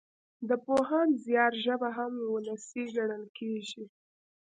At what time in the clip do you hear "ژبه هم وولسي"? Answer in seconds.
1.63-2.83